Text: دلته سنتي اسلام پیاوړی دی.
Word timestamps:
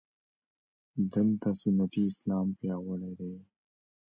دلته 1.13 1.49
سنتي 1.61 2.01
اسلام 2.11 2.47
پیاوړی 2.57 3.11
دی. 3.19 3.33